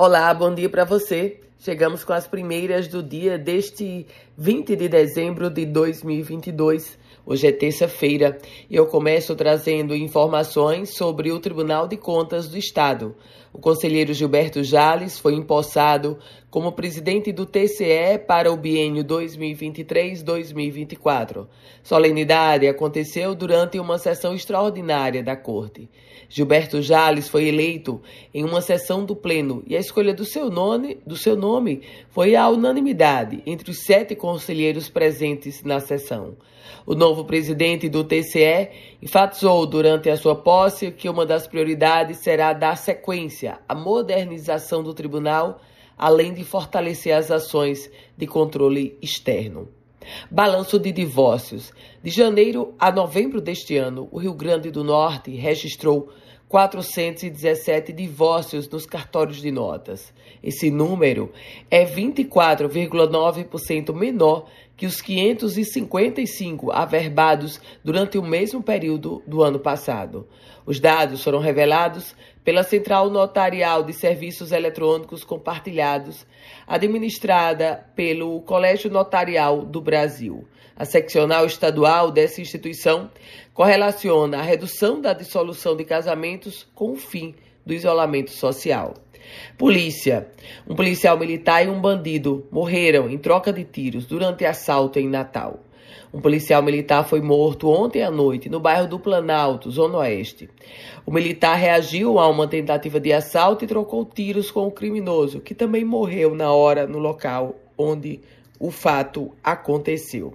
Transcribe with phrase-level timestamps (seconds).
[0.00, 1.40] Olá, bom dia para você.
[1.58, 4.06] Chegamos com as primeiras do dia deste
[4.40, 6.96] 20 de dezembro de 2022.
[7.26, 8.38] Hoje é terça-feira
[8.70, 13.16] e eu começo trazendo informações sobre o Tribunal de Contas do Estado.
[13.52, 16.18] O conselheiro Gilberto Jales foi empossado
[16.50, 21.48] como presidente do TCE para o biênio 2023-2024.
[21.82, 25.90] Solenidade aconteceu durante uma sessão extraordinária da Corte.
[26.30, 28.02] Gilberto Jales foi eleito
[28.34, 32.36] em uma sessão do Pleno e a escolha do seu nome, do seu nome foi
[32.36, 36.36] a unanimidade entre os sete conselheiros presentes na sessão.
[36.84, 38.68] O novo presidente do TCE
[39.00, 44.92] enfatizou durante a sua posse que uma das prioridades será dar sequência à modernização do
[44.92, 45.62] tribunal,
[45.96, 49.77] além de fortalecer as ações de controle externo.
[50.30, 51.72] Balanço de divórcios.
[52.02, 56.10] De janeiro a novembro deste ano, o Rio Grande do Norte registrou
[56.48, 60.14] 417 divórcios nos cartórios de notas.
[60.42, 61.30] Esse número
[61.70, 64.46] é 24,9% menor
[64.78, 70.28] que os 555 averbados durante o mesmo período do ano passado.
[70.64, 76.24] Os dados foram revelados pela Central Notarial de Serviços Eletrônicos Compartilhados,
[76.64, 80.46] administrada pelo Colégio Notarial do Brasil.
[80.76, 83.10] A seccional estadual dessa instituição
[83.52, 87.34] correlaciona a redução da dissolução de casamentos com o fim
[87.66, 88.94] do isolamento social.
[89.56, 90.28] Polícia.
[90.68, 95.60] Um policial militar e um bandido morreram em troca de tiros durante assalto em Natal.
[96.12, 100.48] Um policial militar foi morto ontem à noite no bairro do Planalto, Zona Oeste.
[101.04, 105.54] O militar reagiu a uma tentativa de assalto e trocou tiros com o criminoso, que
[105.54, 108.20] também morreu na hora no local onde
[108.58, 110.32] o fato aconteceu.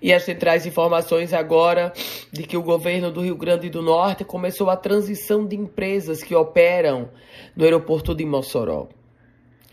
[0.00, 1.92] E as centrais informações agora
[2.30, 6.34] de que o governo do Rio Grande do Norte começou a transição de empresas que
[6.34, 7.10] operam
[7.56, 8.88] no aeroporto de Mossoró.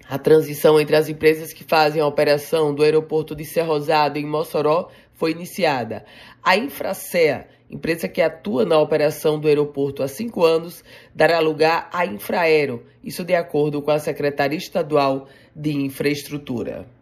[0.07, 4.89] A transição entre as empresas que fazem a operação do aeroporto de Cerrosado em Mossoró
[5.13, 6.05] foi iniciada.
[6.43, 10.83] A Infracea, empresa que atua na operação do aeroporto há cinco anos,
[11.13, 16.94] dará lugar à Infraero, isso de acordo com a Secretaria Estadual de Infraestrutura.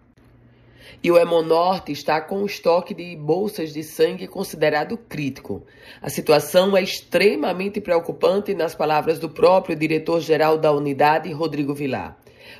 [1.01, 5.63] E o Hemonorte está com o estoque de bolsas de sangue considerado crítico.
[6.01, 12.17] A situação é extremamente preocupante, nas palavras do próprio diretor-geral da unidade, Rodrigo Vilar.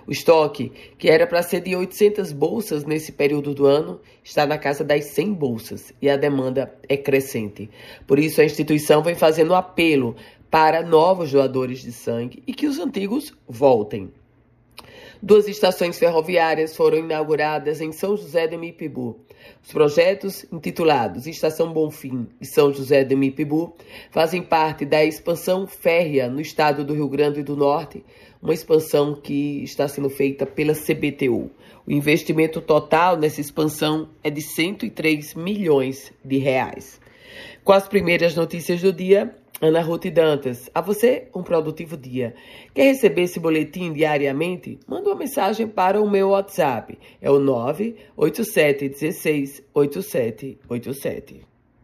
[0.07, 4.57] O estoque, que era para ser de 800 bolsas nesse período do ano, está na
[4.57, 7.69] casa das 100 bolsas e a demanda é crescente.
[8.07, 10.15] Por isso, a instituição vem fazendo apelo
[10.49, 14.11] para novos doadores de sangue e que os antigos voltem.
[15.25, 19.21] Duas estações ferroviárias foram inauguradas em São José de Mipibu.
[19.63, 23.73] Os projetos, intitulados Estação Bonfim e São José de Mipibu,
[24.11, 28.03] fazem parte da expansão férrea no estado do Rio Grande do Norte,
[28.41, 31.49] uma expansão que está sendo feita pela CBTU.
[31.87, 36.99] O investimento total nessa expansão é de 103 milhões de reais.
[37.63, 42.35] Com as primeiras notícias do dia, Ana Ruth Dantas, a você um produtivo dia.
[42.73, 44.77] Quer receber esse boletim diariamente?
[44.85, 46.99] Manda uma mensagem para o meu WhatsApp.
[47.21, 51.52] É o 987 16 8787.